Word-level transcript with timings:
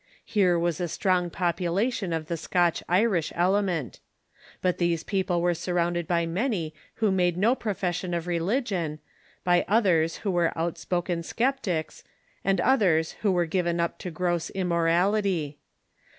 Here 0.25 0.57
was 0.57 0.81
a 0.81 0.87
strong 0.87 1.29
popu 1.29 1.69
lation 1.71 2.11
of 2.11 2.25
the 2.25 2.35
Scotch 2.35 2.81
Irish 2.89 3.31
element. 3.35 3.99
But 4.59 4.79
these 4.79 5.03
people 5.03 5.43
were 5.43 5.53
surrounded 5.53 6.07
by 6.07 6.25
many 6.25 6.73
who 6.95 7.11
made 7.11 7.37
no 7.37 7.53
profession 7.53 8.15
of 8.15 8.25
religion, 8.25 8.97
by 9.43 9.63
others 9.67 10.17
who 10.25 10.31
were 10.31 10.57
outspoken 10.57 11.21
sceptics, 11.21 12.03
and 12.43 12.59
others 12.59 13.11
who 13.21 13.31
were 13.31 13.45
given 13.45 13.79
up 13.79 13.99
to 13.99 14.09
gross 14.09 14.49
immorality. 14.49 15.59